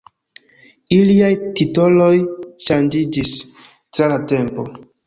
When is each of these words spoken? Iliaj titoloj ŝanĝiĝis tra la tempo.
Iliaj 0.97 1.29
titoloj 1.59 2.09
ŝanĝiĝis 2.69 3.39
tra 3.53 4.15
la 4.17 4.23
tempo. 4.35 4.73